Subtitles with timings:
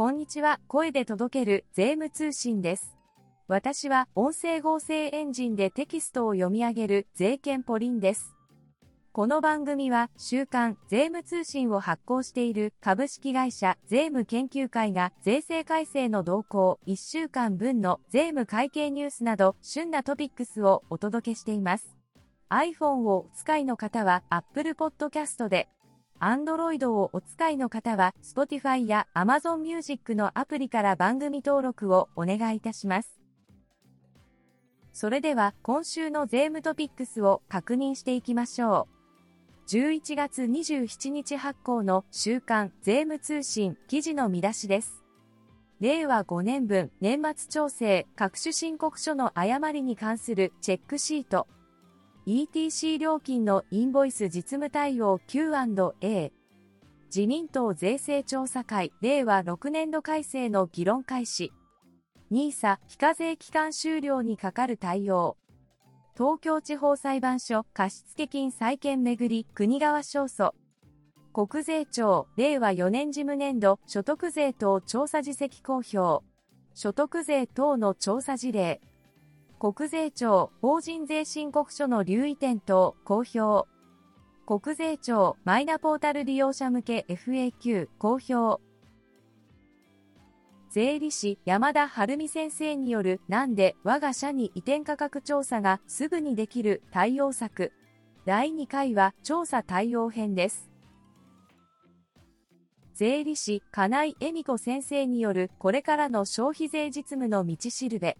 [0.00, 2.96] こんにちは、声で届ける税務通信です。
[3.48, 8.34] 私は音声合成エンジンでテキストを読み上げる税券ポリンです。
[9.12, 21.94] この番組は週刊税務通信を発行している株式会社税務研究会が税制改正の動向1週間分の税務会計ニュースなど旬なトピックスをお届けしています。
[22.48, 25.68] iPhone をお使いの方は Apple Podcast で
[26.20, 33.18] Android をお使いの方は Spotify や Amazon Music のアプリから番組登録をお願いいたします。
[34.92, 39.00] それでは今週の税務トピックスを確認していきましょう。
[39.70, 45.02] 11月27日発行の週刊税務通信記事の見出しです。
[45.80, 51.46] 令和5年分年末調整各種申告書の誤りに関するチェックシート。
[52.26, 56.32] ETC 料金のインボイス実務対応 Q&A
[57.06, 61.50] 自民党税制調査会令和6年度改正の議論開始。
[62.30, 65.36] NISA 非課税期間終了にかかる対応。
[66.14, 70.52] 東京地方裁判所貸付金債権めぐり国側勝訴。
[71.32, 76.22] 国税庁令和4年事務年度所得税等調査実績公表。
[76.74, 78.80] 所得税等の調査事例。
[79.60, 83.68] 国税庁法人税申告書の留意点等公表。
[84.46, 88.62] 国税庁マイナポータル利用者向け FAQ 公表。
[90.70, 97.74] 税理士山田晴美先生によるなんで我が社に移転価格調査がすぐにできる対応策。
[98.24, 100.70] 第2回は調査対応編です。
[102.94, 108.16] 税理士金井恵美子先生によるこれからの消費税実務の道しるべ。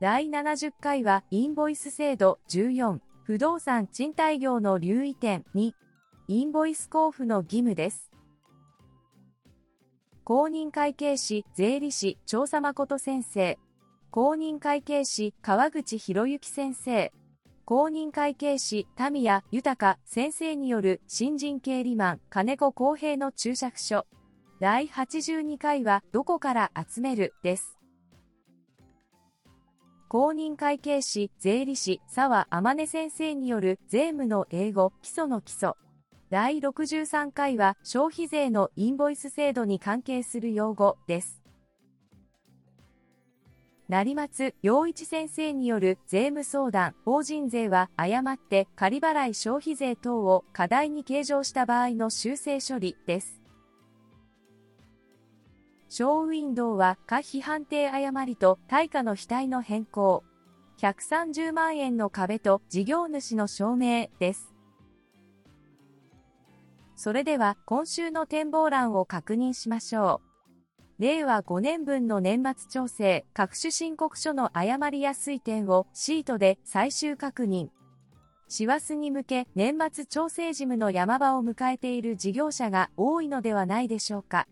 [0.00, 5.72] 第70回はインボイス制度14不動産賃貸業の留意点2
[6.26, 8.10] インボイス交付の義務です。
[10.24, 13.58] 公認会計士税理士調査誠先生。
[14.10, 17.12] 公認会計士川口博之先生。
[17.66, 24.06] 公認会計士田宮豊先生による新人経理マン金子公平の注釈書。
[24.60, 27.34] 第82回はどこから集める？
[27.42, 27.79] です。
[30.10, 35.74] 公認会計士、税理士、沢天音先生による税務の英語、基礎の基礎。
[36.30, 41.40] 第63回は消費税のインボイス制度に関係する用語です。
[43.88, 53.39] 成松陽一先生による税務相談、法人税は誤って仮払い消費税等を課題に計上した場合の修正処理です。
[55.92, 60.22] ショーウィンドウは可否判定誤りと対価の額の変更。
[60.78, 64.54] 130万円の壁と事業主の証明です。
[66.94, 70.20] それでは今週の展望欄を確認しましょ
[70.98, 71.02] う。
[71.02, 77.70] 令和5年分の年末調整各種申告書の誤りやすい点をシートで最終確認。
[78.46, 84.46] 師走に向け年末調整事務の山場を迎えている事業者が多いのではないでしょうか。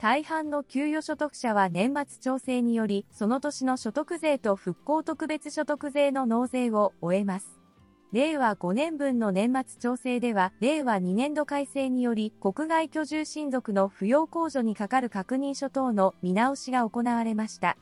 [0.00, 7.58] 大半の給与所得者は年末調整により、その年の所得税と復興特別所得税の納税を終えます。
[8.12, 17.76] 令和5年分の年末調整では、令和2年度改正により、国外居住親族の扶養控除にかかる確認書等の見直しが行われました。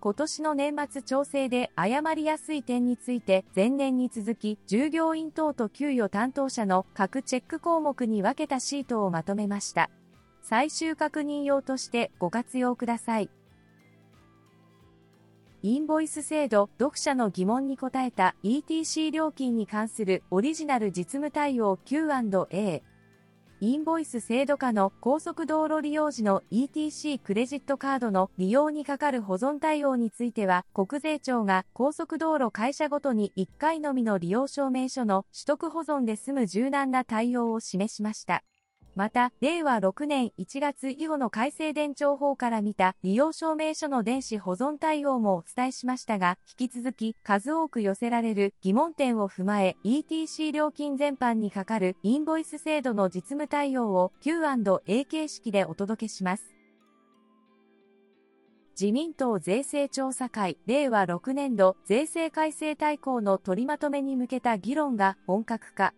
[0.00, 9.90] 今年の年末調整で誤りやすい点について前年に続き従業員等と給与担当者の各チェック項目に分けたシートをまとめました。
[10.48, 13.28] 最終確認用としてご活用ください。
[15.62, 22.82] インボイス制度、読者の疑問に答えた ETC 料金に関するオリジナル実務対応 Q&A。
[23.60, 38.44] インボイス制度下の高速道路利用時の ETC クレジットカードの利用にかかる保存対応については、国税庁が高速道路会社ごとに1回のみの利用証明書の取得保存で済む柔軟な対応を示しました。
[38.98, 56.52] また、令和6年1月以後の改正電帳法から見た利用証明書の電子保存対応もお伝えしましたが、引き続き数多く寄せられる疑問点を踏まえ、ETC 料金全般にかかるインボイス制度の実務対応を Q&A 形式でお届けします。
[58.72, 65.94] 自民党税制調査会令和6年度税制改正大綱の取りまとめに向けた議論が本格化。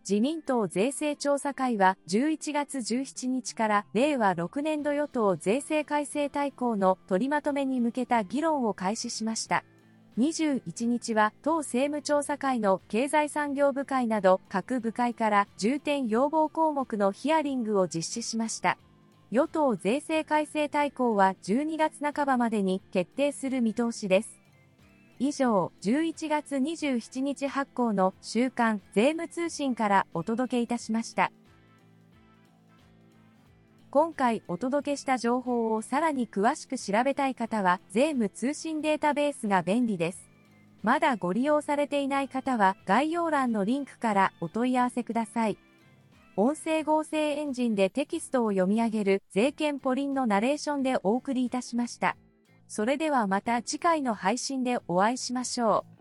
[0.00, 9.64] 自民党税制調査会は11月17日から令和6年度与党税制改正大綱の取りまとめに向けた議論を開始しました。
[10.18, 18.76] 21日は党政務調査会の経済産業部会など各部会から重点要望項目のヒアリングを実施しました。
[19.30, 24.39] 与党税制改正大綱は12月半ばまでに決定する見通しです。
[25.22, 31.30] 以上、11月27日発行の週刊税務通信からお届けいたしました。
[33.90, 40.30] 今回お届けした情報をさらに詳しく調べたい方は、税務通信データベースが便利です。
[40.82, 45.58] まだご利用されていない方は、概要欄のリンクからお問い合わせください。
[46.36, 52.16] 音声合成エンジンでテキストを読み上げる税券ポリンのナレーションでお送りいたしました。
[52.70, 55.99] それではまた次回の配信でお会いしましょう。